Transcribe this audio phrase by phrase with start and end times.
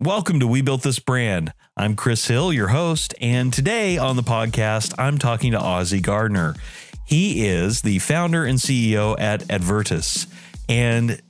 [0.00, 1.52] Welcome to We Built This Brand.
[1.76, 6.56] I'm Chris Hill, your host, and today on the podcast, I'm talking to Ozzy Garner.
[7.06, 10.26] He is the founder and CEO at Advirtis.
[10.68, 11.22] And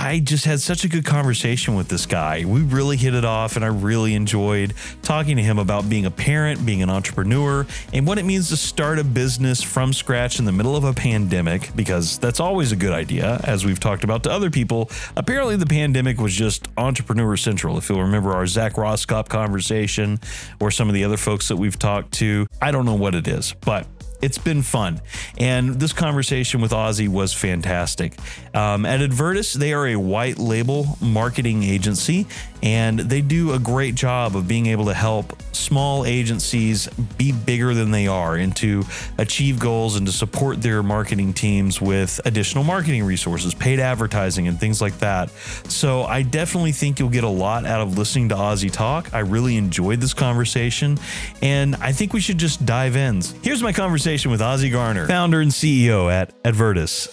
[0.00, 2.44] I just had such a good conversation with this guy.
[2.44, 6.10] We really hit it off, and I really enjoyed talking to him about being a
[6.10, 10.44] parent, being an entrepreneur, and what it means to start a business from scratch in
[10.44, 13.40] the middle of a pandemic, because that's always a good idea.
[13.42, 17.76] As we've talked about to other people, apparently the pandemic was just entrepreneur central.
[17.76, 20.20] If you'll remember our Zach Roskop conversation
[20.60, 23.26] or some of the other folks that we've talked to, I don't know what it
[23.26, 23.84] is, but
[24.20, 25.00] it's been fun.
[25.38, 28.14] And this conversation with Ozzy was fantastic.
[28.54, 32.26] Um, at Advirtis, they are a white label marketing agency,
[32.62, 37.74] and they do a great job of being able to help small agencies be bigger
[37.74, 38.84] than they are and to
[39.18, 44.58] achieve goals and to support their marketing teams with additional marketing resources, paid advertising, and
[44.58, 45.30] things like that.
[45.68, 49.14] So I definitely think you'll get a lot out of listening to Ozzy talk.
[49.14, 50.98] I really enjoyed this conversation,
[51.40, 53.22] and I think we should just dive in.
[53.42, 57.08] Here's my conversation with Ozzy Garner, founder and CEO at Advirtis.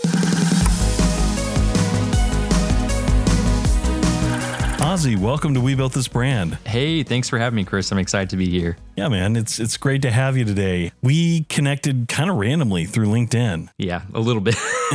[4.80, 6.58] Ozzy, welcome to We Built This Brand.
[6.66, 7.92] Hey, thanks for having me, Chris.
[7.92, 8.78] I'm excited to be here.
[8.96, 10.94] Yeah, man, it's it's great to have you today.
[11.04, 13.68] We connected kind of randomly through LinkedIn.
[13.78, 14.56] Yeah, a little bit.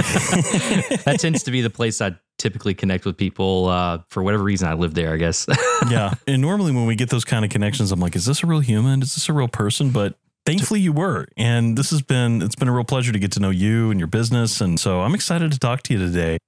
[1.05, 3.67] that tends to be the place I typically connect with people.
[3.69, 5.47] Uh, for whatever reason, I live there, I guess.
[5.91, 8.47] yeah, and normally when we get those kind of connections, I'm like, is this a
[8.47, 9.03] real human?
[9.03, 9.91] Is this a real person?
[9.91, 10.17] But
[10.51, 13.39] thankfully you were and this has been it's been a real pleasure to get to
[13.39, 16.39] know you and your business and so i'm excited to talk to you today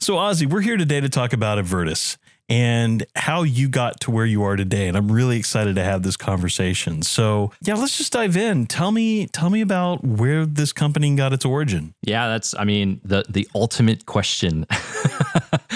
[0.00, 2.16] so ozzy we're here today to talk about advirtis
[2.48, 4.88] and how you got to where you are today.
[4.88, 7.02] And I'm really excited to have this conversation.
[7.02, 8.66] So yeah, let's just dive in.
[8.66, 11.94] Tell me, tell me about where this company got its origin.
[12.02, 14.66] Yeah, that's I mean, the the ultimate question.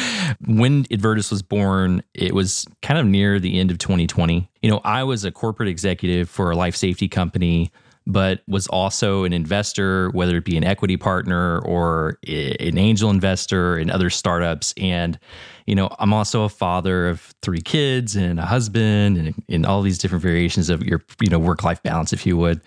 [0.44, 4.48] when Advirtis was born, it was kind of near the end of 2020.
[4.62, 7.72] You know, I was a corporate executive for a life safety company
[8.06, 13.78] but was also an investor, whether it be an equity partner or an angel investor
[13.78, 14.74] in other startups.
[14.76, 15.18] And,
[15.66, 19.82] you know, I'm also a father of three kids and a husband and, and all
[19.82, 22.60] these different variations of your, you know, work life balance, if you would.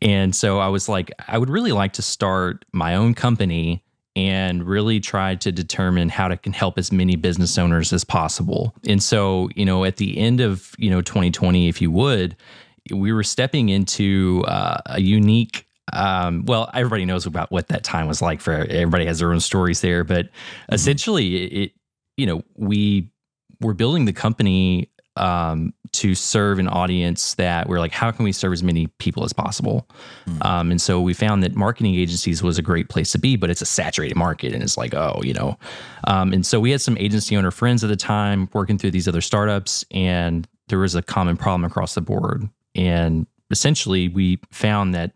[0.00, 3.82] And so I was like, I would really like to start my own company
[4.16, 8.74] and really try to determine how to can help as many business owners as possible.
[8.88, 12.34] And so, you know, at the end of, you know, 2020, if you would,
[12.90, 18.08] we were stepping into uh, a unique um, well, everybody knows about what that time
[18.08, 20.74] was like for everybody has their own stories there, but mm-hmm.
[20.74, 21.72] essentially it,
[22.16, 23.08] you know, we
[23.60, 28.32] were building the company um, to serve an audience that we're like, how can we
[28.32, 29.88] serve as many people as possible?
[30.26, 30.42] Mm-hmm.
[30.42, 33.50] Um, and so we found that marketing agencies was a great place to be, but
[33.50, 34.52] it's a saturated market.
[34.52, 35.58] And it's like, oh, you know.
[36.06, 39.08] Um, and so we had some agency owner friends at the time working through these
[39.08, 42.48] other startups, and there was a common problem across the board.
[42.74, 45.12] And essentially, we found that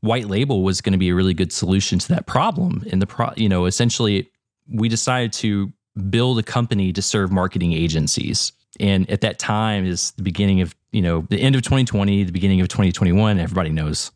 [0.00, 2.84] white label was going to be a really good solution to that problem.
[2.90, 4.30] And the pro, you know, essentially,
[4.72, 5.72] we decided to
[6.08, 8.52] build a company to serve marketing agencies.
[8.80, 12.32] And at that time is the beginning of, you know, the end of 2020, the
[12.32, 13.38] beginning of 2021.
[13.38, 14.10] Everybody knows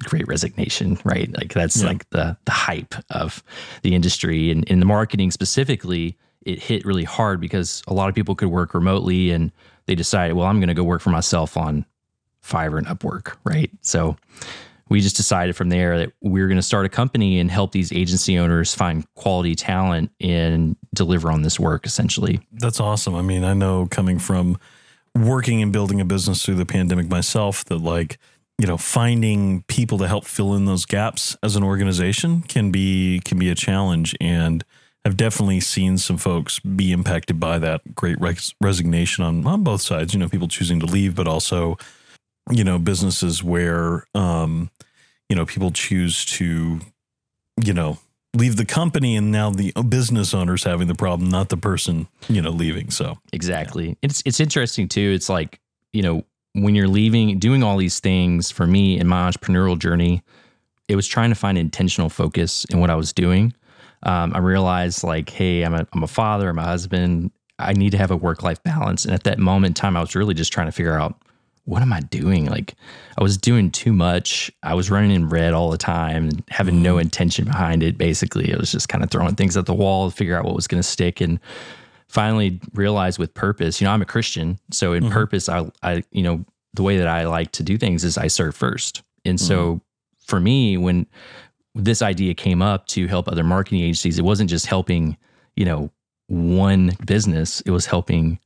[0.00, 1.32] great resignation, right?
[1.36, 1.88] Like that's yeah.
[1.88, 3.42] like the the hype of
[3.82, 8.14] the industry and in the marketing specifically, it hit really hard because a lot of
[8.14, 9.52] people could work remotely and
[9.86, 11.84] they decided, well, I'm going to go work for myself on
[12.42, 13.70] Fiverr and Upwork, right?
[13.82, 14.16] So
[14.88, 17.72] we just decided from there that we are going to start a company and help
[17.72, 22.40] these agency owners find quality talent and deliver on this work essentially.
[22.52, 23.14] That's awesome.
[23.14, 24.58] I mean, I know coming from
[25.14, 28.18] working and building a business through the pandemic myself that like,
[28.58, 33.20] you know, finding people to help fill in those gaps as an organization can be
[33.24, 34.64] can be a challenge and
[35.04, 39.82] I've definitely seen some folks be impacted by that great res- resignation on on both
[39.82, 41.76] sides, you know, people choosing to leave but also
[42.50, 44.70] you know businesses where um
[45.28, 46.80] you know people choose to
[47.64, 47.98] you know
[48.34, 52.42] leave the company and now the business owner's having the problem not the person you
[52.42, 53.18] know leaving so.
[53.32, 53.88] Exactly.
[53.88, 53.94] Yeah.
[54.02, 55.12] it's it's interesting too.
[55.14, 55.60] It's like
[55.92, 60.22] you know when you're leaving doing all these things for me in my entrepreneurial journey
[60.88, 63.52] it was trying to find intentional focus in what i was doing.
[64.02, 67.30] Um, i realized like hey i'm a, I'm a father i'm a husband.
[67.58, 69.06] I need to have a work-life balance.
[69.06, 71.16] And at that moment in time i was really just trying to figure out
[71.66, 72.46] what am I doing?
[72.46, 72.74] Like,
[73.18, 74.50] I was doing too much.
[74.62, 77.98] I was running in red all the time and having no intention behind it.
[77.98, 80.54] Basically, it was just kind of throwing things at the wall to figure out what
[80.54, 81.20] was going to stick.
[81.20, 81.38] And
[82.08, 84.58] finally realized with purpose, you know, I'm a Christian.
[84.70, 85.12] So in mm-hmm.
[85.12, 88.28] purpose, I, I, you know, the way that I like to do things is I
[88.28, 89.02] serve first.
[89.24, 89.42] And mm.
[89.42, 89.80] so
[90.24, 91.06] for me, when
[91.74, 95.16] this idea came up to help other marketing agencies, it wasn't just helping,
[95.56, 95.90] you know,
[96.28, 98.38] one business, it was helping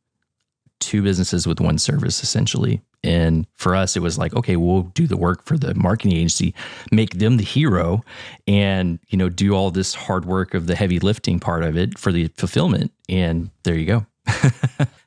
[0.80, 2.80] two businesses with one service essentially.
[3.02, 6.54] And for us, it was like, okay, we'll do the work for the marketing agency,
[6.92, 8.02] make them the hero,
[8.46, 11.98] and you know, do all this hard work of the heavy lifting part of it
[11.98, 12.92] for the fulfillment.
[13.08, 14.06] And there you go.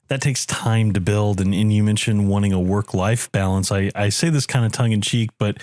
[0.08, 1.40] that takes time to build.
[1.40, 3.72] And, and you mentioned wanting a work life balance.
[3.72, 5.62] I, I say this kind of tongue in cheek, but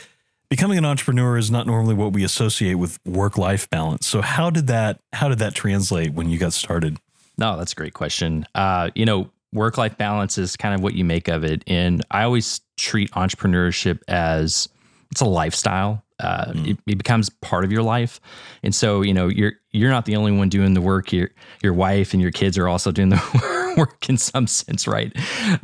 [0.48, 4.06] becoming an entrepreneur is not normally what we associate with work life balance.
[4.06, 6.98] So how did that how did that translate when you got started?
[7.38, 8.46] No, that's a great question.
[8.54, 11.64] Uh, you know, work life balance is kind of what you make of it.
[11.66, 14.68] And I always treat entrepreneurship as
[15.10, 16.04] it's a lifestyle.
[16.20, 16.68] Uh, mm.
[16.68, 18.20] it, it, becomes part of your life,
[18.62, 21.14] and so you know you're you're not the only one doing the work.
[21.14, 21.30] Your
[21.62, 25.16] your wife and your kids are also doing the work in some sense, right?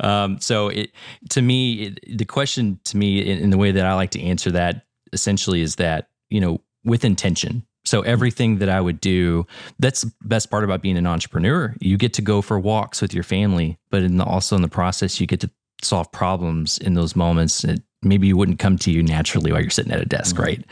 [0.03, 0.91] Um, so it
[1.29, 4.21] to me, it, the question to me in, in the way that I like to
[4.21, 9.47] answer that essentially is that you know with intention so everything that I would do,
[9.79, 11.73] that's the best part about being an entrepreneur.
[11.79, 14.67] You get to go for walks with your family, but in the, also in the
[14.67, 15.49] process, you get to
[15.81, 19.69] solve problems in those moments that maybe you wouldn't come to you naturally while you're
[19.69, 20.43] sitting at a desk, mm-hmm.
[20.43, 20.65] right?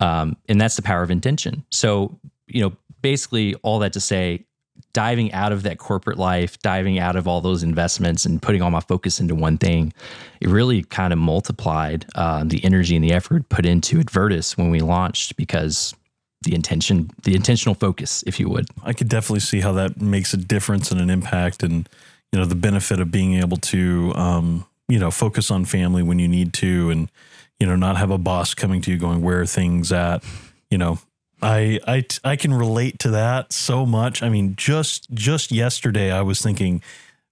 [0.00, 1.64] Um, and that's the power of intention.
[1.70, 4.44] So, you know, basically all that to say,
[4.92, 8.70] diving out of that corporate life, diving out of all those investments and putting all
[8.70, 9.92] my focus into one thing,
[10.40, 14.70] it really kind of multiplied uh, the energy and the effort put into Advirtis when
[14.70, 15.94] we launched because
[16.42, 18.66] the intention, the intentional focus, if you would.
[18.82, 21.88] I could definitely see how that makes a difference and an impact, and
[22.32, 26.18] you know the benefit of being able to, um, you know, focus on family when
[26.18, 27.10] you need to, and
[27.58, 30.24] you know, not have a boss coming to you going, "Where are things at?"
[30.70, 30.98] You know,
[31.42, 34.22] I I I can relate to that so much.
[34.22, 36.82] I mean, just just yesterday, I was thinking,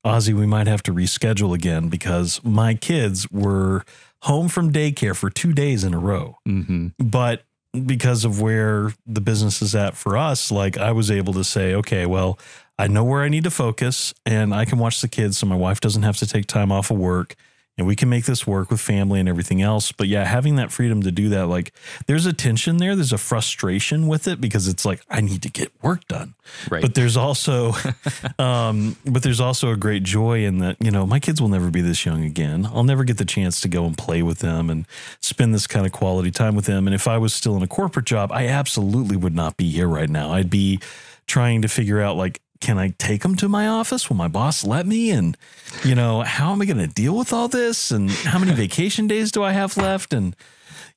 [0.05, 3.85] Ozzy, we might have to reschedule again because my kids were
[4.23, 6.37] home from daycare for two days in a row.
[6.47, 6.89] Mm-hmm.
[6.99, 7.45] But
[7.87, 11.75] because of where the business is at for us, like I was able to say,
[11.75, 12.39] okay, well,
[12.79, 15.57] I know where I need to focus and I can watch the kids so my
[15.57, 17.35] wife doesn't have to take time off of work
[17.79, 19.93] and we can make this work with family and everything else.
[19.93, 21.73] But yeah, having that freedom to do that, like
[22.07, 22.97] there's a tension there.
[22.97, 26.35] There's a frustration with it because it's like, I need to get work done.
[26.69, 26.83] Right.
[26.83, 27.73] But there's also,
[28.39, 31.71] um, but there's also a great joy in that, you know, my kids will never
[31.71, 32.67] be this young again.
[32.67, 34.85] I'll never get the chance to go and play with them and
[35.21, 36.89] spend this kind of quality time with them.
[36.89, 39.89] And if I was still in a corporate job, I absolutely would not be here
[39.89, 40.33] right now.
[40.33, 40.81] I'd be
[41.29, 44.09] trying to figure out like can I take them to my office?
[44.09, 45.11] Will my boss let me?
[45.11, 45.37] And,
[45.85, 47.91] you know, how am I going to deal with all this?
[47.91, 50.13] And how many vacation days do I have left?
[50.13, 50.35] And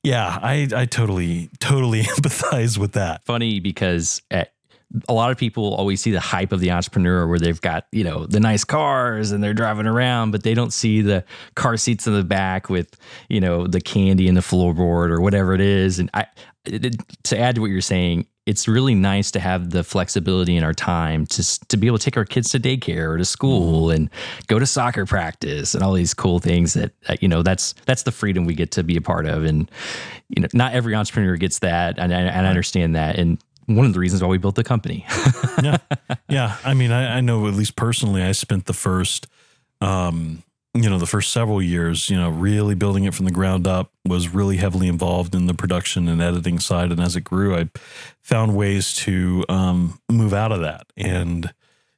[0.04, 3.24] yeah, I, I totally, totally empathize with that.
[3.24, 4.54] Funny because at,
[5.08, 8.04] a lot of people always see the hype of the entrepreneur where they've got, you
[8.04, 11.24] know, the nice cars and they're driving around, but they don't see the
[11.56, 12.98] car seats in the back with,
[13.30, 16.00] you know, the candy and the floorboard or whatever it is.
[16.00, 16.26] And I,
[16.66, 20.74] to add to what you're saying, it's really nice to have the flexibility in our
[20.74, 23.96] time to to be able to take our kids to daycare or to school mm-hmm.
[23.96, 24.10] and
[24.48, 28.04] go to soccer practice and all these cool things that, that, you know that's that's
[28.04, 29.70] the freedom we get to be a part of and
[30.30, 33.94] you know not every entrepreneur gets that and, and I understand that and one of
[33.94, 35.06] the reasons why we built the company.
[35.64, 35.78] yeah,
[36.30, 36.58] yeah.
[36.64, 39.28] I mean, I, I know at least personally, I spent the first
[39.82, 43.68] um, you know the first several years you know really building it from the ground
[43.68, 46.92] up was really heavily involved in the production and editing side.
[46.92, 47.70] And as it grew i
[48.22, 51.54] found ways to um, move out of that and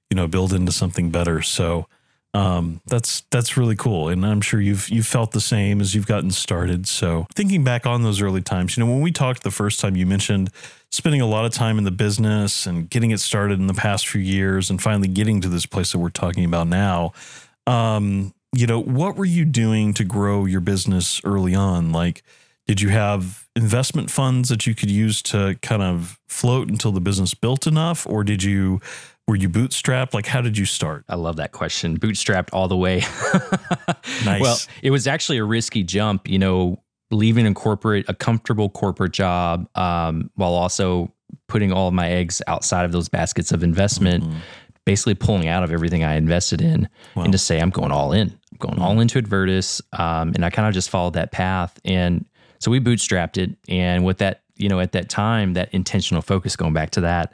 [0.10, 1.42] you know build into something better.
[1.42, 1.88] So
[2.36, 4.10] um, that's that's really cool.
[4.10, 6.88] And i'm sure you've you've felt the same as you've gotten started.
[6.88, 9.96] So thinking back on those early times you know when we talked the first time
[9.96, 10.50] you mentioned
[10.92, 14.08] spending a lot of time in the business and getting it started in the past
[14.08, 17.12] few years and finally getting to this place that we're talking about now.
[17.66, 21.92] Um, you know, what were you doing to grow your business early on?
[21.92, 22.24] Like,
[22.68, 27.02] did you have investment funds that you could use to kind of float until the
[27.02, 28.80] business built enough, or did you?
[29.26, 30.14] Were you bootstrapped?
[30.14, 31.06] Like, how did you start?
[31.08, 31.98] I love that question.
[31.98, 32.98] Bootstrapped all the way.
[34.26, 34.42] nice.
[34.42, 39.14] Well, it was actually a risky jump, you know, leaving a corporate, a comfortable corporate
[39.14, 41.14] job, um, while also
[41.48, 44.26] putting all of my eggs outside of those baskets of investment.
[44.26, 44.38] Mm-hmm
[44.86, 47.24] basically pulling out of everything I invested in wow.
[47.24, 48.38] and to say I'm going all in.
[48.52, 49.82] I'm going all into Advirtis.
[49.98, 51.80] Um, and I kind of just followed that path.
[51.86, 52.26] And
[52.60, 53.56] so we bootstrapped it.
[53.68, 57.34] And with that, you know, at that time, that intentional focus, going back to that,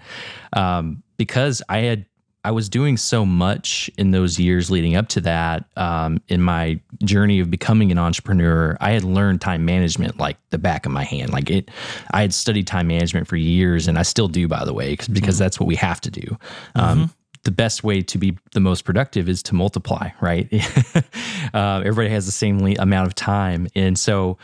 [0.53, 2.06] um, because I had
[2.46, 5.65] I was doing so much in those years leading up to that.
[5.75, 10.58] Um, in my journey of becoming an entrepreneur, I had learned time management like the
[10.58, 11.34] back of my hand.
[11.34, 11.70] Like it,
[12.12, 15.36] I had studied time management for years, and I still do, by the way, because
[15.36, 15.38] mm-hmm.
[15.38, 16.38] that's what we have to do.
[16.75, 17.06] Um, mm-hmm
[17.43, 20.48] the best way to be the most productive is to multiply, right?
[21.53, 23.67] uh, everybody has the same amount of time.
[23.75, 24.38] And so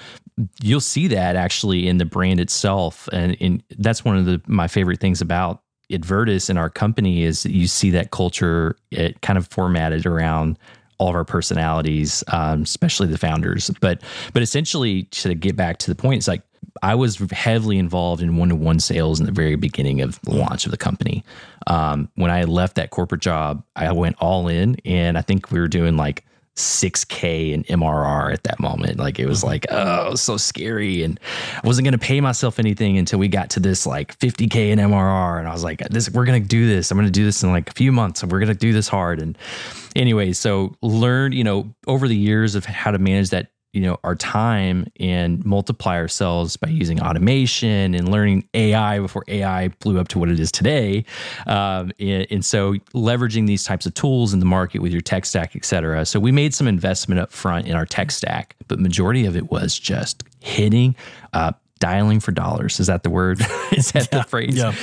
[0.61, 3.07] you'll see that actually in the brand itself.
[3.11, 5.61] And in, that's one of the, my favorite things about
[5.91, 10.57] Advirtis and our company is that you see that culture it kind of formatted around
[10.97, 13.69] all of our personalities, um, especially the founders.
[13.81, 14.01] But
[14.33, 16.41] but essentially, to get back to the point, it's like
[16.81, 20.31] I was heavily involved in one to one sales in the very beginning of the
[20.31, 21.23] launch of the company.
[21.67, 25.59] Um, when I left that corporate job, I went all in, and I think we
[25.59, 28.97] were doing like 6K in MRR at that moment.
[28.97, 29.47] Like it was mm-hmm.
[29.47, 31.03] like, oh, was so scary.
[31.03, 31.19] And
[31.55, 34.79] I wasn't going to pay myself anything until we got to this like 50K in
[34.79, 35.39] MRR.
[35.39, 36.91] And I was like, this, we're going to do this.
[36.91, 38.71] I'm going to do this in like a few months and we're going to do
[38.71, 39.21] this hard.
[39.21, 39.37] And
[39.95, 43.99] anyway, so learned, you know, over the years of how to manage that you know
[44.05, 50.07] our time and multiply ourselves by using automation and learning AI before AI blew up
[50.07, 51.03] to what it is today.
[51.45, 55.25] Um, and, and, so leveraging these types of tools in the market with your tech
[55.25, 56.05] stack, et cetera.
[56.05, 59.51] So we made some investment up front in our tech stack, but majority of it
[59.51, 60.95] was just hitting.
[61.33, 63.41] Uh, dialing for dollars is that the word
[63.73, 64.73] is that yeah, the phrase yeah.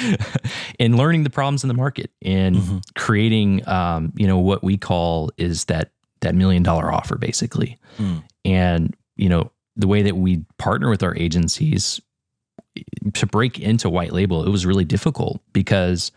[0.78, 2.78] and learning the problems in the market and mm-hmm.
[2.94, 8.22] creating um, you know what we call is that that million dollar offer basically mm.
[8.44, 12.00] And, you know, the way that we partner with our agencies
[13.14, 16.12] to break into white label, it was really difficult because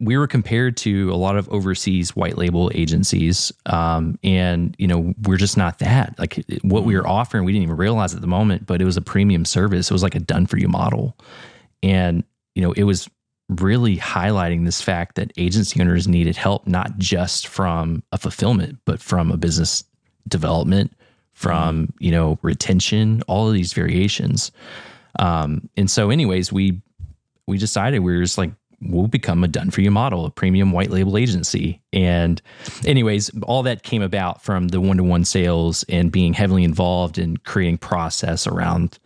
[0.00, 3.52] we were compared to a lot of overseas white label agencies.
[3.66, 6.14] Um, and you know we're just not that.
[6.18, 8.96] Like what we were offering we didn't even realize at the moment but it was
[8.96, 9.90] a premium service.
[9.90, 11.16] It was like a done for you model.
[11.82, 13.08] And you know it was
[13.48, 19.00] really highlighting this fact that agency owners needed help not just from a fulfillment but
[19.00, 19.84] from a business
[20.28, 20.92] development,
[21.32, 24.52] from you know retention, all of these variations.
[25.18, 26.80] Um, and so, anyways, we
[27.46, 28.52] we decided we were just like
[28.84, 31.80] we'll become a done for you model, a premium white label agency.
[31.92, 32.42] And
[32.84, 37.18] anyways, all that came about from the one to one sales and being heavily involved
[37.18, 38.98] in creating process around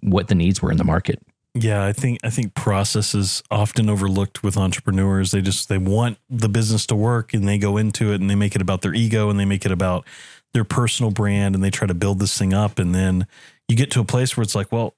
[0.00, 1.22] what the needs were in the market.
[1.54, 5.32] Yeah, I think I think process is often overlooked with entrepreneurs.
[5.32, 8.36] They just they want the business to work and they go into it and they
[8.36, 10.06] make it about their ego and they make it about
[10.54, 12.78] their personal brand and they try to build this thing up.
[12.78, 13.26] And then
[13.68, 14.94] you get to a place where it's like well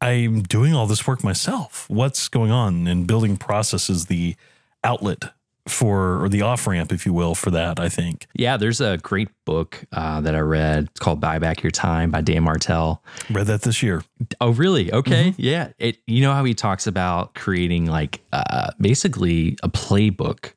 [0.00, 1.90] i'm doing all this work myself.
[1.90, 2.86] What's going on?
[2.86, 4.36] And building process is the
[4.84, 5.32] outlet
[5.70, 8.98] for or the off ramp if you will for that i think yeah there's a
[8.98, 13.02] great book uh, that i read it's called buy back your time by dan martell
[13.30, 14.02] read that this year
[14.40, 15.42] oh really okay mm-hmm.
[15.42, 20.52] yeah it you know how he talks about creating like uh, basically a playbook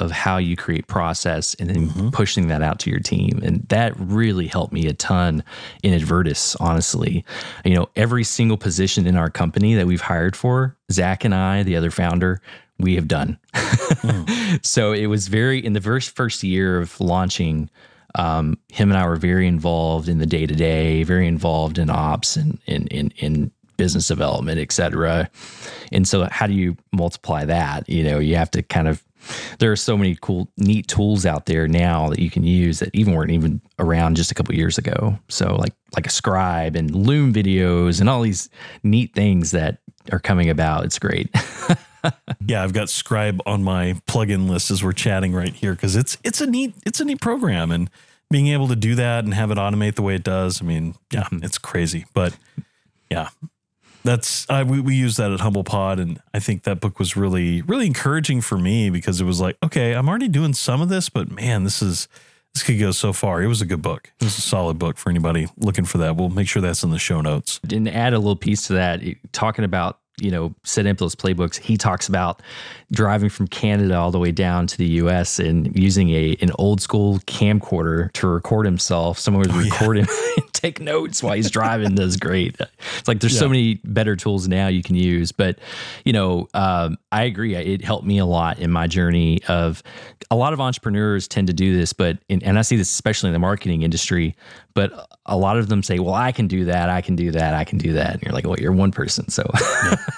[0.00, 2.08] of how you create process and then mm-hmm.
[2.08, 3.40] pushing that out to your team.
[3.44, 5.44] And that really helped me a ton
[5.82, 7.24] in Advirtis, honestly.
[7.66, 11.62] You know, every single position in our company that we've hired for, Zach and I,
[11.62, 12.40] the other founder,
[12.80, 13.38] we have done.
[13.54, 14.60] mm.
[14.64, 17.70] So it was very, in the first, first year of launching,
[18.16, 21.88] um, him and I were very involved in the day to day, very involved in
[21.88, 25.30] ops and in, in, in business development, et cetera.
[25.92, 27.88] And so, how do you multiply that?
[27.88, 29.02] You know, you have to kind of
[29.58, 32.90] there are so many cool, neat tools out there now that you can use that
[32.94, 35.18] even weren't even around just a couple years ago.
[35.28, 38.48] So like like a scribe and Loom videos and all these
[38.82, 39.78] neat things that
[40.12, 40.84] are coming about.
[40.84, 41.34] It's great.
[42.46, 46.16] yeah, I've got Scribe on my plugin list as we're chatting right here because it's
[46.24, 47.90] it's a neat it's a neat program and
[48.30, 50.62] being able to do that and have it automate the way it does.
[50.62, 51.44] I mean, yeah, mm-hmm.
[51.44, 52.36] it's crazy, but
[53.10, 53.30] yeah,
[54.04, 57.62] that's I, we, we use that at HumblePod and i think that book was really
[57.62, 61.08] really encouraging for me because it was like okay i'm already doing some of this
[61.08, 62.08] but man this is
[62.54, 64.96] this could go so far it was a good book it was a solid book
[64.96, 68.12] for anybody looking for that we'll make sure that's in the show notes and add
[68.12, 69.00] a little piece to that
[69.32, 72.42] talking about you know, Sid Impler's playbooks, he talks about
[72.92, 76.80] driving from Canada all the way down to the US and using a an old
[76.80, 79.18] school camcorder to record himself.
[79.18, 80.04] Someone would oh, record yeah.
[80.04, 81.94] him and take notes while he's driving.
[81.94, 82.56] That's great.
[82.98, 83.40] It's like there's yeah.
[83.40, 85.32] so many better tools now you can use.
[85.32, 85.58] But,
[86.04, 87.54] you know, um, I agree.
[87.54, 89.82] It helped me a lot in my journey of
[90.30, 93.28] a lot of entrepreneurs tend to do this, but in, and I see this especially
[93.28, 94.36] in the marketing industry,
[94.74, 96.88] but a lot of them say, "Well, I can do that.
[96.88, 97.54] I can do that.
[97.54, 99.96] I can do that." And you're like, "Well, you're one person." So yeah.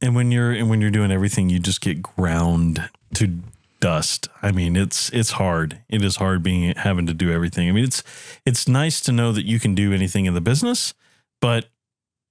[0.00, 3.40] and when you're and when you're doing everything, you just get ground to
[3.80, 4.28] dust.
[4.42, 5.80] I mean, it's it's hard.
[5.88, 7.68] It is hard being having to do everything.
[7.68, 8.02] I mean, it's
[8.44, 10.94] it's nice to know that you can do anything in the business,
[11.40, 11.66] but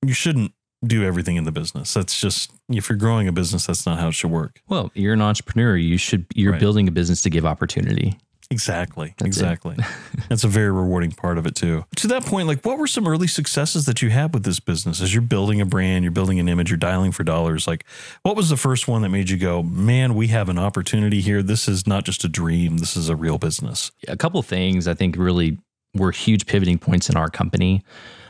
[0.05, 0.53] you shouldn't
[0.85, 1.93] do everything in the business.
[1.93, 4.61] That's just if you're growing a business, that's not how it should work.
[4.67, 5.75] Well, you're an entrepreneur.
[5.75, 6.59] You should you're right.
[6.59, 8.17] building a business to give opportunity.
[8.51, 9.15] Exactly.
[9.17, 9.75] That's exactly.
[10.29, 11.85] That's a very rewarding part of it too.
[11.97, 15.01] To that point, like what were some early successes that you had with this business
[15.01, 17.67] as you're building a brand, you're building an image, you're dialing for dollars?
[17.67, 17.85] Like
[18.21, 21.41] what was the first one that made you go, man, we have an opportunity here.
[21.41, 22.77] This is not just a dream.
[22.77, 23.91] This is a real business.
[24.07, 25.57] A couple things I think really
[25.95, 27.83] were huge pivoting points in our company.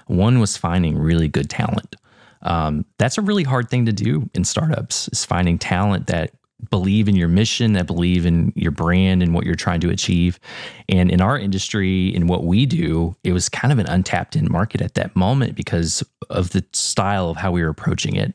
[0.08, 1.96] One was finding really good talent.
[2.42, 6.32] Um, that's a really hard thing to do in startups is finding talent that
[6.70, 10.40] believe in your mission, that believe in your brand and what you're trying to achieve.
[10.90, 14.52] And in our industry, in what we do, it was kind of an untapped in
[14.52, 18.34] market at that moment because of the style of how we were approaching it.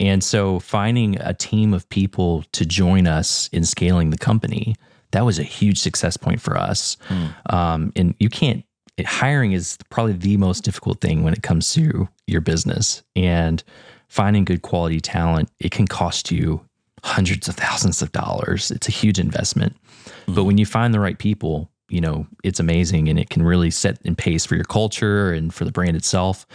[0.00, 4.74] And so finding a team of people to join us in scaling the company,
[5.12, 6.96] that was a huge success point for us.
[7.02, 7.26] Hmm.
[7.50, 8.64] Um, and you can't,
[9.06, 13.02] hiring is probably the most difficult thing when it comes to your business.
[13.14, 13.62] And
[14.08, 16.66] finding good quality talent, it can cost you
[17.02, 18.70] hundreds of thousands of dollars.
[18.70, 19.76] It's a huge investment.
[20.04, 20.34] Mm-hmm.
[20.34, 23.70] But when you find the right people, you know, it's amazing and it can really
[23.70, 26.46] set in pace for your culture and for the brand itself.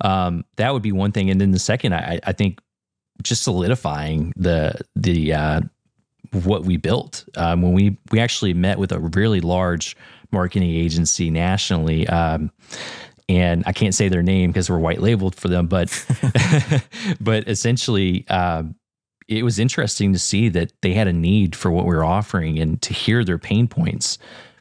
[0.00, 1.30] Um, that would be one thing.
[1.30, 2.60] And then the second, I, I think
[3.22, 5.60] just solidifying the, the, uh,
[6.44, 9.96] what we built um, when we we actually met with a really large
[10.30, 12.50] marketing agency nationally um,
[13.28, 15.88] and I can't say their name because we're white labeled for them, but
[17.20, 18.74] but essentially, um,
[19.28, 22.58] it was interesting to see that they had a need for what we were offering
[22.58, 24.18] and to hear their pain points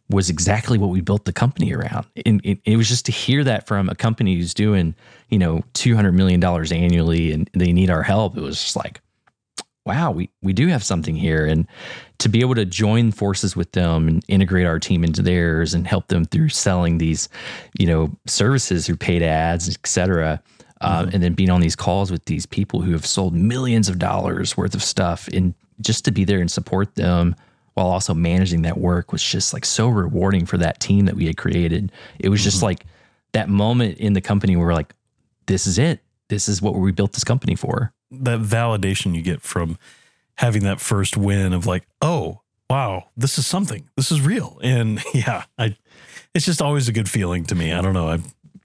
[0.09, 2.05] was exactly what we built the company around.
[2.25, 4.95] And it, it, was just to hear that from a company who's doing,
[5.29, 8.37] you know, $200 million annually and they need our help.
[8.37, 9.01] It was just like,
[9.85, 11.45] wow, we, we do have something here.
[11.45, 11.67] And
[12.19, 15.87] to be able to join forces with them and integrate our team into theirs and
[15.87, 17.29] help them through selling these,
[17.77, 20.41] you know, services through paid ads, et cetera,
[20.81, 21.09] uh, mm-hmm.
[21.13, 24.55] and then being on these calls with these people who have sold millions of dollars
[24.55, 27.35] worth of stuff and just to be there and support them
[27.73, 31.27] while also managing that work was just like so rewarding for that team that we
[31.27, 31.91] had created.
[32.19, 32.65] It was just mm-hmm.
[32.65, 32.85] like
[33.33, 34.93] that moment in the company where we're like,
[35.45, 35.99] this is it.
[36.29, 37.93] This is what we built this company for.
[38.09, 39.77] That validation you get from
[40.35, 43.87] having that first win of like, oh, wow, this is something.
[43.95, 44.59] This is real.
[44.63, 45.77] And yeah, I
[46.33, 47.73] it's just always a good feeling to me.
[47.73, 48.09] I don't know.
[48.09, 48.19] I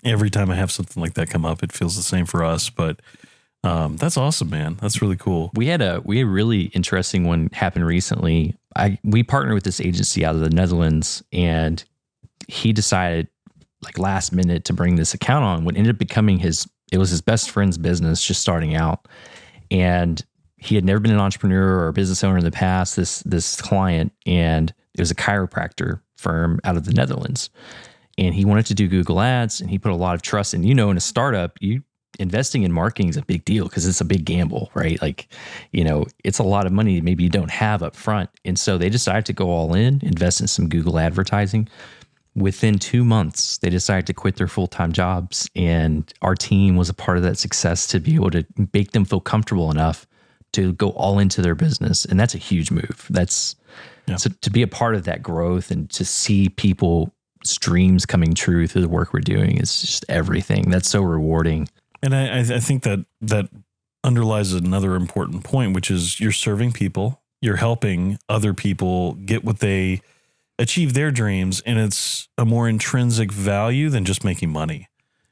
[0.04, 2.70] every time I have something like that come up, it feels the same for us.
[2.70, 3.00] But
[3.64, 4.76] um, that's awesome, man.
[4.80, 5.50] That's really cool.
[5.54, 8.56] We had a we had a really interesting one happen recently.
[8.76, 11.82] I we partnered with this agency out of the Netherlands, and
[12.48, 13.28] he decided
[13.82, 15.64] like last minute to bring this account on.
[15.64, 19.06] What ended up becoming his it was his best friend's business, just starting out,
[19.70, 20.24] and
[20.56, 22.96] he had never been an entrepreneur or a business owner in the past.
[22.96, 27.50] This this client, and it was a chiropractor firm out of the Netherlands
[28.18, 30.64] and he wanted to do Google Ads and he put a lot of trust in,
[30.64, 31.82] you know, in a startup, you
[32.18, 35.00] investing in marketing is a big deal because it's a big gamble, right?
[35.00, 35.28] Like,
[35.72, 38.30] you know, it's a lot of money maybe you don't have up front.
[38.44, 41.68] And so they decided to go all in, invest in some Google advertising.
[42.34, 45.48] Within two months, they decided to quit their full time jobs.
[45.54, 49.04] And our team was a part of that success to be able to make them
[49.04, 50.06] feel comfortable enough
[50.52, 52.04] to go all into their business.
[52.04, 53.06] And that's a huge move.
[53.10, 53.56] That's
[54.06, 54.16] yeah.
[54.16, 57.12] so to be a part of that growth and to see people
[57.44, 60.70] dreams coming true through the work we're doing is just everything.
[60.70, 61.68] That's so rewarding.
[62.02, 63.48] And I, I think that that
[64.04, 69.60] underlies another important point, which is you're serving people, you're helping other people get what
[69.60, 70.00] they
[70.58, 74.88] achieve their dreams, and it's a more intrinsic value than just making money.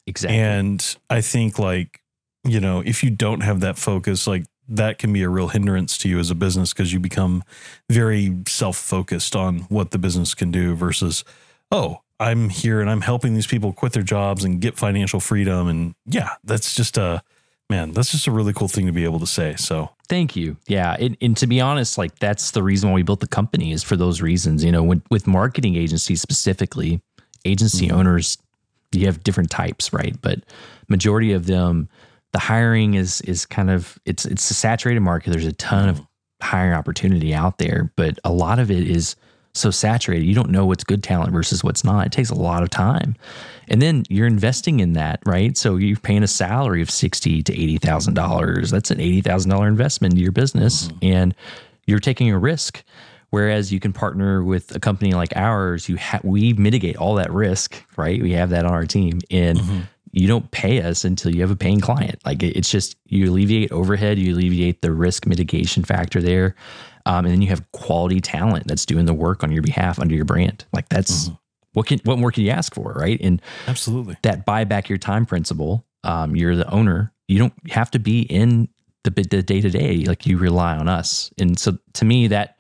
[0.07, 0.38] Exactly.
[0.38, 2.01] And I think like,
[2.44, 5.99] you know, if you don't have that focus, like that can be a real hindrance
[5.99, 7.42] to you as a business because you become
[7.88, 11.25] very self-focused on what the business can do versus
[11.70, 15.68] oh, I'm here and I'm helping these people quit their jobs and get financial freedom.
[15.68, 17.22] And yeah, that's just a
[17.70, 19.54] man, that's just a really cool thing to be able to say.
[19.56, 20.56] So thank you.
[20.66, 20.96] Yeah.
[20.98, 23.83] And, and to be honest, like that's the reason why we built the company is
[23.83, 24.62] for those reasons.
[24.62, 27.00] You know, when, with marketing agencies specifically,
[27.44, 27.96] agency mm-hmm.
[27.96, 28.37] owners,
[28.92, 30.20] you have different types, right?
[30.20, 30.40] But
[30.88, 31.88] majority of them,
[32.33, 35.30] the hiring is is kind of it's it's a saturated market.
[35.30, 36.00] There's a ton mm-hmm.
[36.00, 36.06] of
[36.42, 39.16] hiring opportunity out there, but a lot of it is
[39.54, 40.24] so saturated.
[40.24, 42.06] You don't know what's good talent versus what's not.
[42.06, 43.16] It takes a lot of time.
[43.68, 45.56] And then you're investing in that, right?
[45.56, 48.70] So you're paying a salary of sixty to eighty thousand dollars.
[48.70, 50.98] That's an eighty thousand dollar investment in your business, mm-hmm.
[51.02, 51.34] and
[51.86, 52.82] you're taking a risk.
[53.30, 57.32] Whereas you can partner with a company like ours, you ha- we mitigate all that
[57.32, 58.20] risk, right?
[58.20, 59.80] We have that on our team, and mm-hmm.
[60.10, 62.18] you don't pay us until you have a paying client.
[62.24, 66.56] Like it's just you alleviate overhead, you alleviate the risk mitigation factor there,
[67.06, 70.14] um, and then you have quality talent that's doing the work on your behalf under
[70.14, 70.64] your brand.
[70.72, 71.34] Like that's mm-hmm.
[71.72, 73.18] what can what more can you ask for, right?
[73.20, 75.86] And absolutely that buy back your time principle.
[76.04, 77.12] Um, you're the owner.
[77.28, 78.68] You don't have to be in
[79.04, 80.04] the the day to day.
[80.04, 81.30] Like you rely on us.
[81.38, 82.58] And so to me, that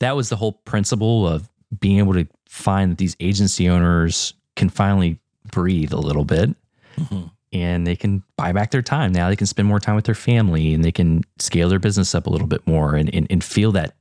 [0.00, 1.48] that was the whole principle of
[1.78, 5.18] being able to find that these agency owners can finally
[5.50, 6.50] breathe a little bit.
[6.98, 9.12] Mm-hmm and they can buy back their time.
[9.12, 12.14] Now they can spend more time with their family and they can scale their business
[12.14, 13.94] up a little bit more and, and, and feel that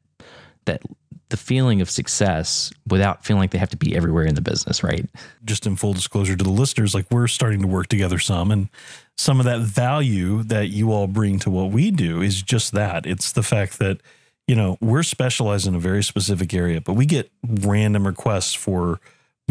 [0.66, 0.82] that
[1.30, 4.84] the feeling of success without feeling like they have to be everywhere in the business,
[4.84, 5.10] right?
[5.44, 8.70] Just in full disclosure to the listeners, like we're starting to work together some and
[9.18, 13.06] some of that value that you all bring to what we do is just that.
[13.06, 14.02] It's the fact that
[14.48, 19.00] you know, we're specialized in a very specific area, but we get random requests for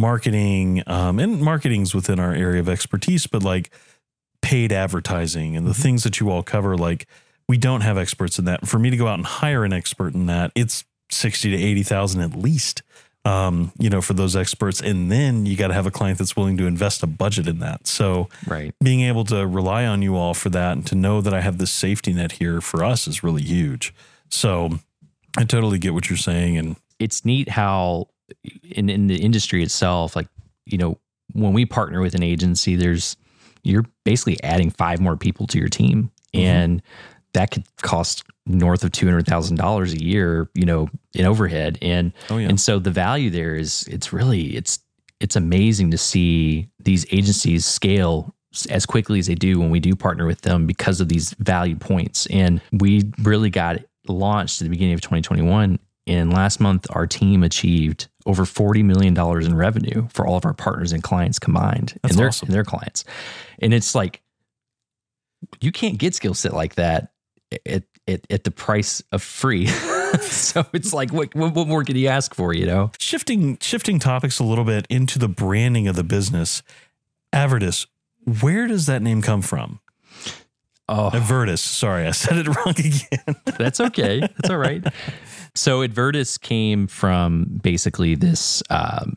[0.00, 3.70] marketing, um, and marketing's within our area of expertise, but like
[4.42, 5.82] paid advertising and the mm-hmm.
[5.82, 7.06] things that you all cover, like
[7.48, 8.66] we don't have experts in that.
[8.66, 12.20] For me to go out and hire an expert in that, it's 60 to 80,000
[12.20, 12.82] at least
[13.24, 14.80] um, you know, for those experts.
[14.80, 17.58] And then you got to have a client that's willing to invest a budget in
[17.58, 17.86] that.
[17.86, 18.74] So, right.
[18.82, 21.58] being able to rely on you all for that and to know that I have
[21.58, 23.94] this safety net here for us is really huge.
[24.30, 24.78] So,
[25.36, 26.56] I totally get what you're saying.
[26.56, 28.08] And it's neat how
[28.62, 30.28] in, in the industry itself, like,
[30.66, 30.98] you know,
[31.32, 33.16] when we partner with an agency, there's,
[33.62, 36.10] you're basically adding five more people to your team.
[36.34, 36.46] Mm-hmm.
[36.46, 36.82] And
[37.32, 41.78] that could cost north of two hundred thousand dollars a year, you know, in overhead,
[41.82, 42.48] and oh, yeah.
[42.48, 44.80] and so the value there is it's really it's
[45.20, 48.34] it's amazing to see these agencies scale
[48.68, 51.76] as quickly as they do when we do partner with them because of these value
[51.76, 55.78] points, and we really got launched at the beginning of 2021.
[56.06, 60.54] And last month, our team achieved over $40 million in revenue for all of our
[60.54, 62.46] partners and clients combined That's and their, awesome.
[62.46, 63.04] and their clients.
[63.58, 64.22] And it's like,
[65.60, 67.12] you can't get skill set like that
[67.66, 69.66] at, at, at the price of free.
[70.20, 72.90] so it's like, what, what more can you ask for, you know?
[72.98, 76.62] Shifting, shifting topics a little bit into the branding of the business,
[77.32, 77.86] Avertis,
[78.42, 79.80] where does that name come from?
[80.90, 81.60] Oh, Advirtis.
[81.60, 83.36] Sorry, I said it wrong again.
[83.58, 84.20] That's okay.
[84.20, 84.84] That's all right.
[85.54, 89.16] So Advirtis came from basically this um,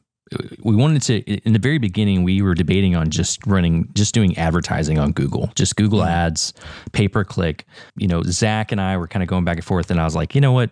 [0.63, 4.35] we wanted to in the very beginning we were debating on just running just doing
[4.37, 6.09] advertising on google just google mm-hmm.
[6.09, 6.53] ads
[6.91, 7.65] pay per click
[7.97, 10.15] you know zach and i were kind of going back and forth and i was
[10.15, 10.71] like you know what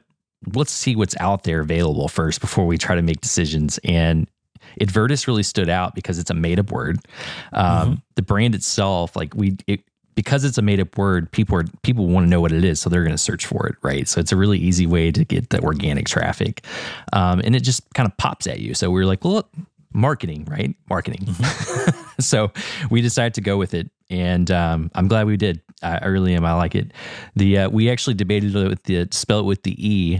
[0.55, 4.27] let's see what's out there available first before we try to make decisions and
[4.79, 6.97] advirtis really stood out because it's a made up word
[7.53, 7.93] um, mm-hmm.
[8.15, 9.81] the brand itself like we it,
[10.15, 12.79] because it's a made up word, people are people want to know what it is,
[12.79, 14.07] so they're going to search for it, right?
[14.07, 16.65] So it's a really easy way to get the organic traffic,
[17.13, 18.73] um, and it just kind of pops at you.
[18.73, 19.49] So we are like, well, look,
[19.93, 20.75] marketing, right?
[20.89, 21.21] Marketing.
[21.25, 22.11] Mm-hmm.
[22.21, 22.51] so
[22.89, 25.61] we decided to go with it, and um, I'm glad we did.
[25.83, 26.45] I, I, really am.
[26.45, 26.91] I like it.
[27.35, 30.19] The uh, we actually debated with the spell it with the e,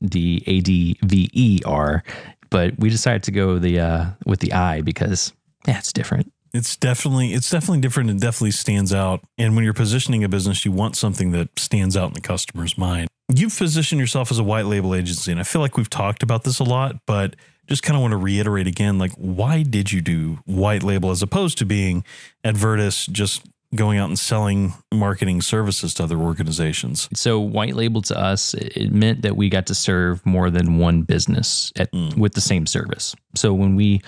[0.00, 2.02] the a d v e r,
[2.50, 5.32] but we decided to go the uh, with the i because
[5.66, 6.32] yeah, it's different.
[6.52, 9.22] It's definitely it's definitely different and definitely stands out.
[9.38, 12.76] And when you're positioning a business, you want something that stands out in the customer's
[12.76, 13.08] mind.
[13.32, 16.42] You've positioned yourself as a white label agency, and I feel like we've talked about
[16.42, 17.36] this a lot, but
[17.68, 21.22] just kind of want to reiterate again like why did you do white label as
[21.22, 22.04] opposed to being
[22.44, 27.08] Advirtis just going out and selling marketing services to other organizations.
[27.14, 31.02] So white label to us, it meant that we got to serve more than one
[31.02, 32.16] business at, mm.
[32.16, 33.14] with the same service.
[33.36, 34.00] So when we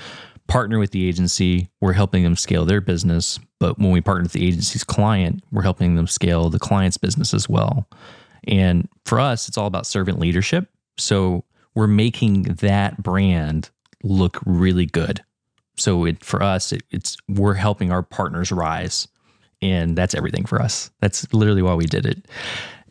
[0.53, 3.39] partner with the agency, we're helping them scale their business.
[3.59, 7.33] But when we partner with the agency's client, we're helping them scale the client's business
[7.33, 7.89] as well.
[8.47, 10.69] And for us, it's all about servant leadership.
[10.99, 13.71] So we're making that brand
[14.03, 15.25] look really good.
[15.79, 19.09] So it, for us, it, it's we're helping our partners rise,
[19.63, 20.91] and that's everything for us.
[21.01, 22.29] That's literally why we did it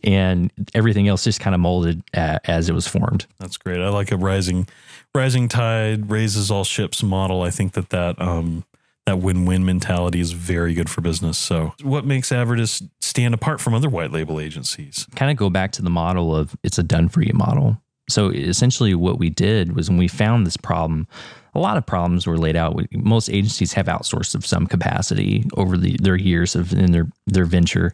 [0.04, 3.26] and everything else just kind of molded as it was formed.
[3.40, 3.80] That's great.
[3.80, 4.68] I like a rising,
[5.14, 7.42] rising tide raises all ships model.
[7.42, 8.66] I think that that um,
[9.06, 11.38] that win-win mentality is very good for business.
[11.38, 15.08] So, what makes Avertis stand apart from other white label agencies?
[15.16, 17.78] Kind of go back to the model of it's a done for you model.
[18.10, 21.08] So, essentially, what we did was when we found this problem,
[21.56, 22.80] a lot of problems were laid out.
[22.94, 27.46] Most agencies have outsourced of some capacity over the, their years of in their their
[27.46, 27.94] venture,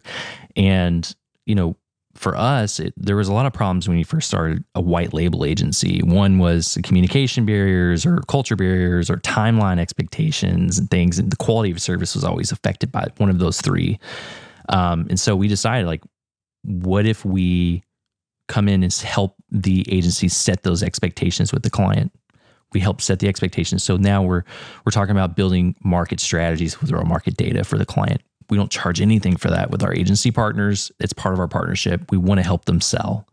[0.56, 1.14] and
[1.46, 1.74] you know
[2.18, 5.14] for us, it, there was a lot of problems when you first started a white
[5.14, 6.00] label agency.
[6.02, 11.18] One was communication barriers or culture barriers or timeline expectations and things.
[11.18, 13.98] And the quality of service was always affected by one of those three.
[14.68, 16.02] Um, and so we decided, like,
[16.62, 17.84] what if we
[18.48, 22.12] come in and help the agency set those expectations with the client?
[22.72, 23.82] We help set the expectations.
[23.82, 24.42] So now we're
[24.84, 28.70] we're talking about building market strategies with our market data for the client we don't
[28.70, 30.90] charge anything for that with our agency partners.
[31.00, 32.10] It's part of our partnership.
[32.10, 33.26] We want to help them sell.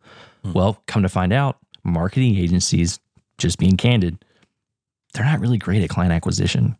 [0.43, 0.53] Hmm.
[0.53, 2.99] Well, come to find out, marketing agencies,
[3.37, 4.23] just being candid,
[5.13, 6.77] they're not really great at client acquisition.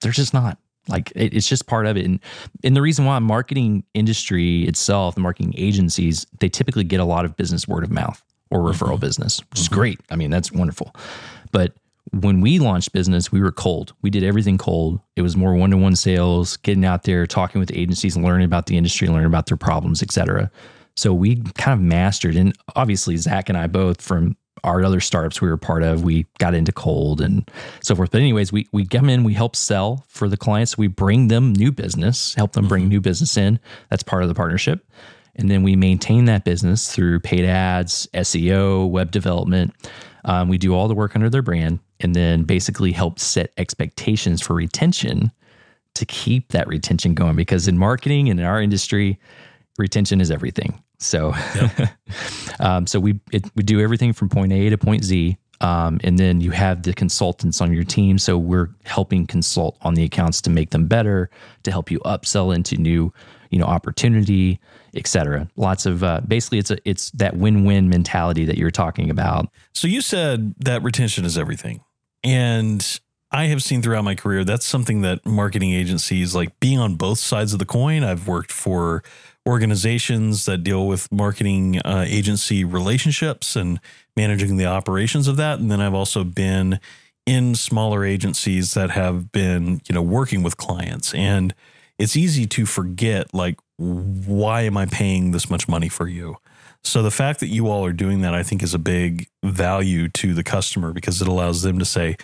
[0.00, 0.58] They're just not.
[0.88, 2.04] Like it, it's just part of it.
[2.04, 2.20] And,
[2.64, 7.24] and the reason why marketing industry itself, the marketing agencies, they typically get a lot
[7.24, 8.96] of business word of mouth or referral mm-hmm.
[8.96, 9.60] business, which mm-hmm.
[9.60, 10.00] is great.
[10.10, 10.94] I mean, that's wonderful.
[11.52, 11.74] But
[12.10, 13.94] when we launched business, we were cold.
[14.02, 15.00] We did everything cold.
[15.16, 19.08] It was more one-to-one sales, getting out there, talking with agencies, learning about the industry,
[19.08, 20.50] learning about their problems, et cetera.
[20.96, 25.40] So we kind of mastered, and obviously Zach and I both from our other startups
[25.40, 27.50] we were part of, we got into cold and
[27.82, 28.10] so forth.
[28.10, 30.78] But anyways, we we come in, we help sell for the clients.
[30.78, 32.90] We bring them new business, help them bring mm-hmm.
[32.90, 33.58] new business in.
[33.90, 34.86] That's part of the partnership.
[35.34, 39.74] And then we maintain that business through paid ads, SEO, web development.
[40.24, 44.40] Um, we do all the work under their brand and then basically help set expectations
[44.40, 45.32] for retention
[45.94, 49.18] to keep that retention going because in marketing and in our industry,
[49.78, 50.82] retention is everything.
[50.98, 51.90] So, yep.
[52.60, 56.18] um, so we it, we do everything from point A to point Z, um, and
[56.18, 58.18] then you have the consultants on your team.
[58.18, 61.30] So we're helping consult on the accounts to make them better,
[61.64, 63.12] to help you upsell into new,
[63.50, 64.60] you know, opportunity,
[64.94, 65.48] etc.
[65.56, 69.48] Lots of uh, basically, it's a it's that win win mentality that you're talking about.
[69.72, 71.80] So you said that retention is everything,
[72.24, 76.96] and I have seen throughout my career that's something that marketing agencies like being on
[76.96, 78.04] both sides of the coin.
[78.04, 79.02] I've worked for
[79.46, 83.80] organizations that deal with marketing uh, agency relationships and
[84.16, 85.58] managing the operations of that.
[85.58, 86.78] And then I've also been
[87.26, 91.14] in smaller agencies that have been, you know, working with clients.
[91.14, 91.54] And
[91.98, 96.36] it's easy to forget, like, why am I paying this much money for you?
[96.84, 100.08] So the fact that you all are doing that, I think, is a big value
[100.08, 102.16] to the customer because it allows them to say,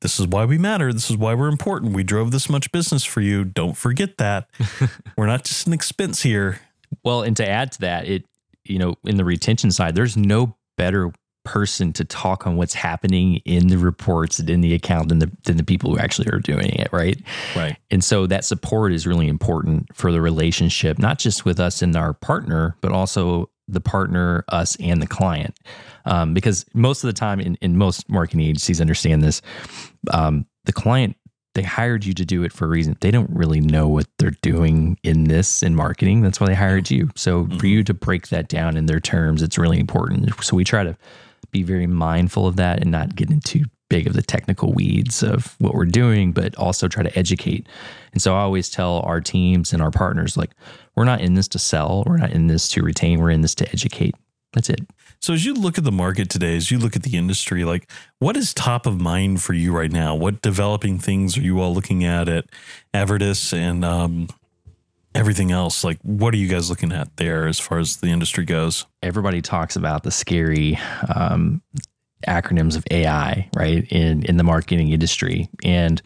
[0.00, 0.92] this is why we matter.
[0.92, 1.94] This is why we're important.
[1.94, 3.44] We drove this much business for you.
[3.44, 4.50] Don't forget that.
[5.16, 6.60] we're not just an expense here.
[7.02, 8.26] Well, and to add to that, it,
[8.64, 11.12] you know, in the retention side, there's no better
[11.44, 15.30] person to talk on what's happening in the reports and in the account than the
[15.44, 17.20] than the people who actually are doing it, right?
[17.54, 17.76] Right.
[17.90, 21.94] And so that support is really important for the relationship, not just with us and
[21.96, 25.58] our partner, but also the partner, us, and the client.
[26.04, 29.40] Um, because most of the time, in, in most marketing agencies understand this,
[30.12, 31.16] um, the client
[31.54, 32.96] they hired you to do it for a reason.
[33.00, 36.20] They don't really know what they're doing in this in marketing.
[36.20, 37.10] That's why they hired you.
[37.14, 37.58] So mm-hmm.
[37.58, 40.32] for you to break that down in their terms, it's really important.
[40.44, 40.96] So we try to
[41.52, 45.54] be very mindful of that and not get into big of the technical weeds of
[45.58, 47.68] what we're doing, but also try to educate.
[48.12, 50.52] And so I always tell our teams and our partners, like,
[50.96, 53.54] we're not in this to sell, we're not in this to retain, we're in this
[53.56, 54.14] to educate.
[54.52, 54.80] That's it.
[55.20, 57.90] So as you look at the market today, as you look at the industry, like
[58.18, 60.14] what is top of mind for you right now?
[60.14, 62.44] What developing things are you all looking at at
[62.92, 64.28] Advirtis and um,
[65.14, 65.82] everything else?
[65.82, 68.86] Like what are you guys looking at there as far as the industry goes?
[69.02, 70.78] Everybody talks about the scary
[71.14, 71.62] um,
[72.28, 73.86] acronyms of AI, right?
[73.90, 75.48] In in the marketing industry.
[75.62, 76.00] And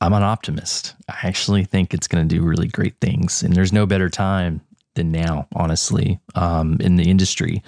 [0.00, 0.94] I'm an optimist.
[1.08, 3.42] I actually think it's going to do really great things.
[3.42, 4.60] And there's no better time
[4.94, 7.62] than now, honestly, um, in the industry.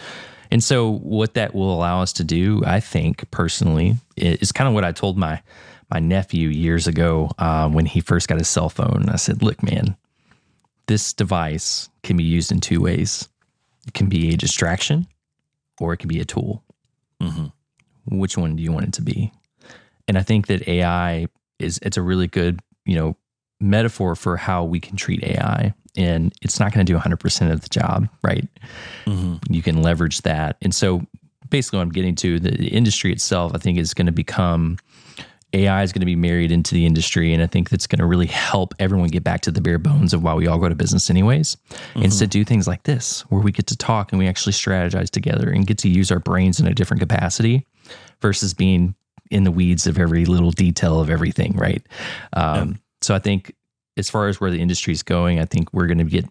[0.50, 4.74] And so, what that will allow us to do, I think personally, is kind of
[4.74, 5.42] what I told my
[5.90, 9.06] my nephew years ago uh, when he first got his cell phone.
[9.08, 9.96] I said, "Look, man,
[10.86, 13.28] this device can be used in two ways.
[13.86, 15.06] It can be a distraction,
[15.80, 16.62] or it can be a tool.
[17.20, 17.46] Mm-hmm.
[18.08, 19.32] Which one do you want it to be?"
[20.08, 21.26] And I think that AI
[21.58, 23.16] is it's a really good you know
[23.60, 27.62] metaphor for how we can treat AI and it's not going to do 100% of
[27.62, 28.46] the job, right?
[29.06, 29.52] Mm-hmm.
[29.52, 30.56] You can leverage that.
[30.60, 31.06] And so
[31.48, 34.78] basically what I'm getting to, the industry itself, I think is going to become
[35.52, 37.32] AI is going to be married into the industry.
[37.32, 40.12] And I think that's going to really help everyone get back to the bare bones
[40.12, 41.56] of why we all go to business anyways.
[41.70, 42.02] Mm-hmm.
[42.02, 45.08] And to do things like this, where we get to talk and we actually strategize
[45.08, 47.66] together and get to use our brains in a different capacity
[48.20, 48.94] versus being
[49.30, 51.84] in the weeds of every little detail of everything, right?
[52.32, 52.76] Um, yeah.
[53.02, 53.54] So I think
[53.96, 56.26] as far as where the industry is going, I think we're going to get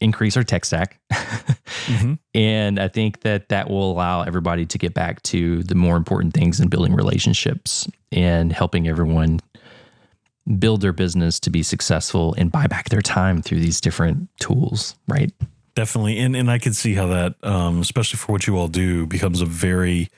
[0.00, 1.00] increase our tech stack.
[1.12, 2.14] mm-hmm.
[2.34, 6.34] And I think that that will allow everybody to get back to the more important
[6.34, 9.40] things in building relationships and helping everyone
[10.58, 14.94] build their business to be successful and buy back their time through these different tools,
[15.06, 15.32] right?
[15.74, 16.18] Definitely.
[16.18, 19.40] And and I can see how that um, especially for what you all do becomes
[19.40, 20.08] a very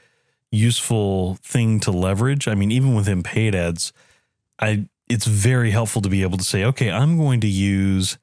[0.53, 2.49] useful thing to leverage.
[2.49, 3.93] I mean, even within paid ads,
[4.59, 8.19] I it's very helpful to be able to say, okay, I'm going to use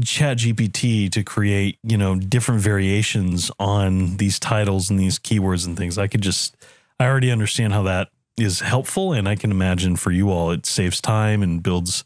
[0.00, 5.76] chat gpt to create you know different variations on these titles and these keywords and
[5.76, 6.56] things i could just
[6.98, 8.08] i already understand how that
[8.38, 12.04] is helpful and i can imagine for you all it saves time and builds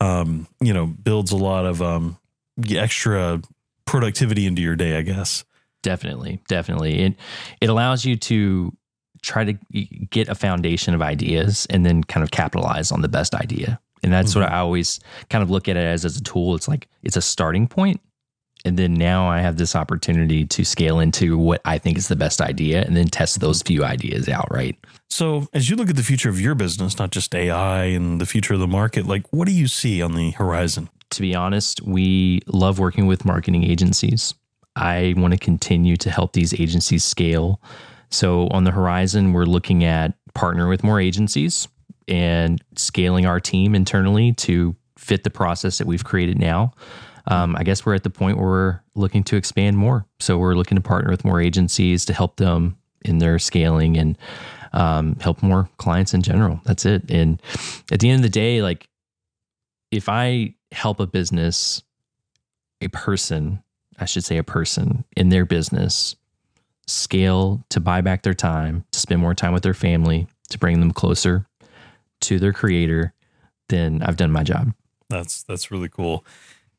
[0.00, 2.18] um you know builds a lot of um
[2.68, 3.40] extra
[3.84, 5.44] productivity into your day i guess
[5.82, 7.14] definitely definitely it
[7.60, 8.72] it allows you to
[9.22, 9.52] try to
[10.10, 13.80] get a foundation of ideas and then kind of capitalize on the best idea.
[14.02, 14.40] And that's mm-hmm.
[14.40, 16.54] what I always kind of look at it as as a tool.
[16.54, 18.00] It's like it's a starting point,
[18.64, 22.16] and then now I have this opportunity to scale into what I think is the
[22.16, 24.48] best idea, and then test those few ideas out.
[24.50, 24.76] Right.
[25.10, 28.26] So, as you look at the future of your business, not just AI and the
[28.26, 30.88] future of the market, like what do you see on the horizon?
[31.10, 34.32] To be honest, we love working with marketing agencies.
[34.76, 37.60] I want to continue to help these agencies scale
[38.10, 41.68] so on the horizon, we're looking at partner with more agencies
[42.08, 46.72] and scaling our team internally to fit the process that we've created now.
[47.26, 50.06] um, I guess we're at the point where we're looking to expand more.
[50.18, 54.18] So we're looking to partner with more agencies to help them in their scaling and
[54.72, 56.60] um, help more clients in general.
[56.64, 57.10] That's it.
[57.10, 57.40] And
[57.92, 58.88] at the end of the day, like
[59.90, 61.82] if I help a business,
[62.80, 63.62] a person,
[64.00, 66.16] I should say a person in their business
[66.86, 70.80] scale to buy back their time, to spend more time with their family, to bring
[70.80, 71.46] them closer
[72.22, 73.12] to their creator,
[73.68, 74.72] then I've done my job.
[75.08, 76.24] That's that's really cool.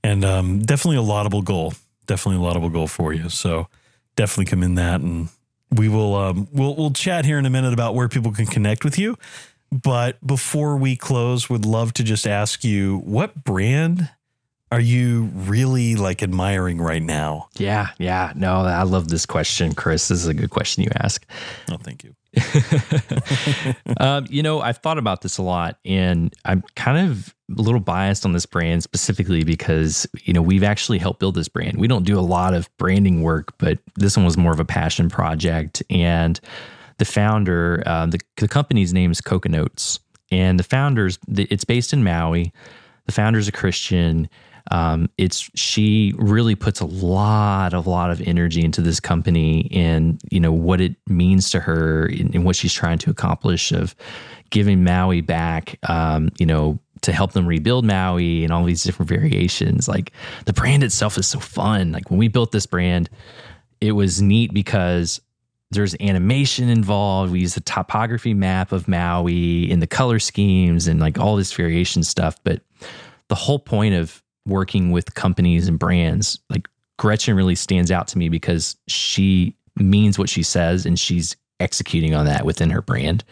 [0.04, 1.74] And um, definitely a laudable goal.
[2.08, 3.30] Definitely a laudable goal for you.
[3.30, 3.68] So
[4.16, 5.30] definitely come in that and
[5.72, 8.84] we will um, we'll we'll chat here in a minute about where people can connect
[8.84, 9.18] with you.
[9.72, 14.10] But before we close, would love to just ask you what brand
[14.72, 17.50] are you really like admiring right now?
[17.58, 18.32] Yeah, yeah.
[18.36, 20.08] No, I love this question, Chris.
[20.08, 21.26] This is a good question you ask.
[21.70, 22.16] Oh, thank you.
[23.98, 27.82] um, you know, I've thought about this a lot, and I'm kind of a little
[27.82, 31.78] biased on this brand specifically because you know we've actually helped build this brand.
[31.78, 34.66] We don't do a lot of branding work, but this one was more of a
[34.66, 35.84] passion project.
[35.90, 36.40] And
[36.98, 40.00] the founder, uh, the the company's name is Coconotes,
[40.32, 42.54] and the founders, it's based in Maui.
[43.08, 44.30] The founder's a Christian
[44.70, 50.22] um, it's she really puts a lot of lot of energy into this company and
[50.30, 53.96] you know what it means to her and, what she's trying to accomplish of
[54.50, 55.80] giving Maui back.
[55.90, 59.88] Um, you know to help them rebuild Maui and all these different variations.
[59.88, 60.12] Like
[60.46, 61.92] the brand itself is so fun.
[61.92, 63.10] Like when we built this brand,
[63.80, 65.20] it was neat because
[65.72, 67.32] there's animation involved.
[67.32, 71.54] We use the topography map of Maui and the color schemes and like all this
[71.54, 72.36] variation stuff.
[72.44, 72.62] But
[73.30, 78.18] the whole point of working with companies and brands, like Gretchen really stands out to
[78.18, 83.24] me because she means what she says and she's executing on that within her brand.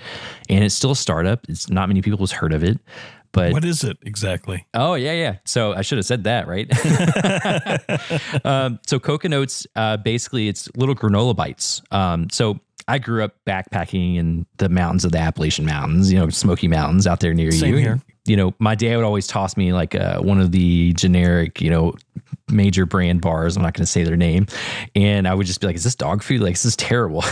[0.50, 1.46] And it's still a startup.
[1.50, 2.80] It's not many people has heard of it.
[3.32, 4.66] But what is it exactly?
[4.74, 5.36] Oh yeah, yeah.
[5.46, 6.68] So I should have said that, right?
[8.46, 11.84] um, so Coconotes, uh, basically, it's little granola bites.
[11.92, 16.30] Um, so I grew up backpacking in the mountains of the Appalachian Mountains, you know,
[16.30, 17.80] Smoky Mountains out there near Same you.
[17.80, 18.02] Here.
[18.30, 21.70] You know, my dad would always toss me like uh, one of the generic, you
[21.70, 21.96] know,
[22.52, 23.56] major brand bars.
[23.56, 24.48] I'm not going to say their name,
[24.96, 26.42] and I would just be like, "Is this dog food?
[26.42, 27.24] Like, this is terrible."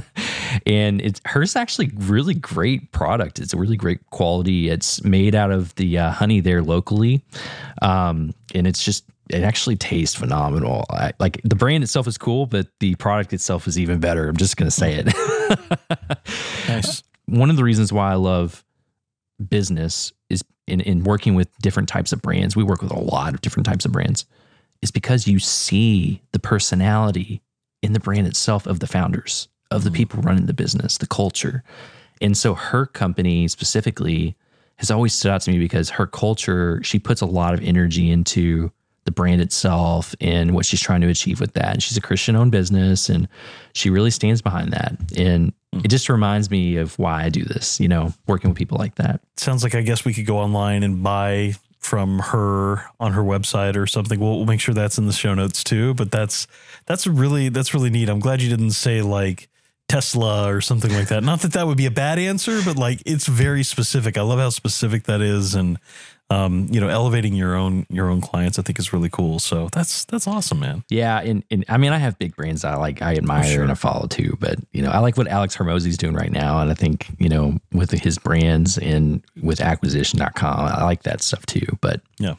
[0.66, 3.38] and it's hers actually really great product.
[3.38, 4.68] It's a really great quality.
[4.68, 7.22] It's made out of the uh, honey there locally,
[7.82, 10.86] um, and it's just it actually tastes phenomenal.
[10.90, 14.28] I, like the brand itself is cool, but the product itself is even better.
[14.28, 15.06] I'm just gonna say it.
[16.68, 17.02] nice.
[17.26, 18.64] One of the reasons why I love
[19.48, 22.56] business is in, in working with different types of brands.
[22.56, 24.24] We work with a lot of different types of brands.
[24.82, 27.42] Is because you see the personality
[27.82, 29.94] in the brand itself of the founders, of the mm.
[29.94, 31.62] people running the business, the culture.
[32.22, 34.36] And so her company specifically
[34.76, 38.10] has always stood out to me because her culture, she puts a lot of energy
[38.10, 38.72] into
[39.04, 41.74] the brand itself and what she's trying to achieve with that.
[41.74, 43.28] And she's a Christian owned business and
[43.74, 44.96] she really stands behind that.
[45.16, 45.52] And.
[45.72, 48.96] It just reminds me of why I do this, you know, working with people like
[48.96, 49.20] that.
[49.36, 53.76] Sounds like I guess we could go online and buy from her on her website
[53.76, 54.20] or something.
[54.20, 55.94] We'll, we'll make sure that's in the show notes too.
[55.94, 56.46] But that's
[56.86, 58.08] that's really that's really neat.
[58.08, 59.48] I'm glad you didn't say like
[59.88, 61.24] Tesla or something like that.
[61.24, 64.18] Not that that would be a bad answer, but like it's very specific.
[64.18, 65.78] I love how specific that is, and
[66.30, 69.40] um, you know, elevating your own your own clients, I think is really cool.
[69.40, 70.84] So that's that's awesome, man.
[70.88, 73.62] Yeah, and, and I mean, I have big brands I like, I admire sure.
[73.62, 74.36] and I follow too.
[74.38, 77.28] But you know, I like what Alex Hormozi's doing right now, and I think you
[77.28, 81.66] know, with his brands and with Acquisition.com, I like that stuff too.
[81.80, 82.34] But yeah,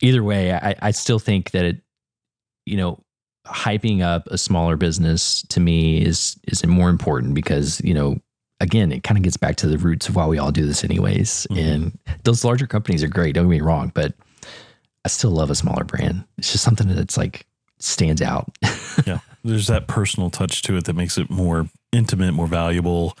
[0.00, 1.80] either way, I, I still think that it,
[2.66, 3.02] you know,
[3.48, 8.20] hyping up a smaller business to me is is more important because you know
[8.60, 10.84] again, it kind of gets back to the roots of why we all do this,
[10.84, 11.46] anyways.
[11.50, 11.58] Mm-hmm.
[11.58, 13.34] And those larger companies are great.
[13.34, 14.12] Don't get me wrong, but
[15.02, 16.24] I still love a smaller brand.
[16.36, 17.46] It's just something that's like
[17.78, 18.54] stands out.
[19.06, 23.16] yeah, there's that personal touch to it that makes it more intimate, more valuable.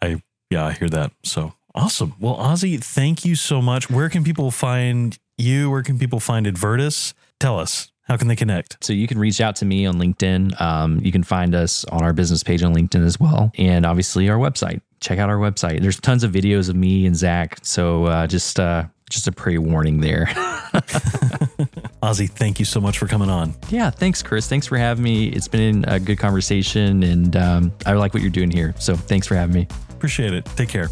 [0.00, 1.12] I yeah, I hear that.
[1.22, 2.14] So awesome.
[2.18, 3.90] Well, Ozzy, thank you so much.
[3.90, 5.70] Where can people find you?
[5.70, 7.12] Where can people find Advirtis?
[7.38, 7.92] Tell us.
[8.04, 8.82] How can they connect?
[8.82, 10.58] So you can reach out to me on LinkedIn.
[10.60, 14.30] Um, you can find us on our business page on LinkedIn as well, and obviously
[14.30, 14.80] our website.
[15.00, 15.80] Check out our website.
[15.80, 17.58] There's tons of videos of me and Zach.
[17.62, 20.26] So uh, just uh, just a pre warning there.
[22.02, 23.54] Ozzy, thank you so much for coming on.
[23.68, 24.48] Yeah, thanks, Chris.
[24.48, 25.28] Thanks for having me.
[25.28, 28.74] It's been a good conversation, and um, I like what you're doing here.
[28.78, 29.68] So thanks for having me.
[29.90, 30.44] Appreciate it.
[30.56, 30.88] Take care.